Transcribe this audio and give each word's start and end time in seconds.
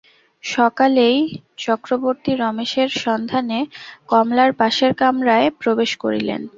সকালেই 0.43 1.17
চক্রবর্তী 1.57 2.31
রমেশের 2.35 2.89
সন্ধানে 3.03 3.59
কমলার 4.09 4.51
পাশের 4.53 4.91
কামরায় 4.93 5.47
প্রবেশ 5.61 5.91
করিলেন। 6.03 6.41